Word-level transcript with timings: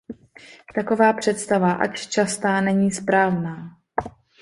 Taková 0.75 1.13
představa 1.13 1.71
ač 1.71 2.07
častá 2.07 2.61
není 2.61 2.91
správná. 2.91 3.69